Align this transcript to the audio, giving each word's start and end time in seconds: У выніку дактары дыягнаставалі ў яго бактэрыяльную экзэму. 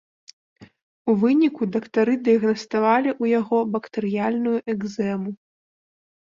У 1.11 1.13
выніку 1.23 1.67
дактары 1.75 2.15
дыягнаставалі 2.27 3.09
ў 3.21 3.37
яго 3.39 3.57
бактэрыяльную 3.75 4.57
экзэму. 4.75 5.29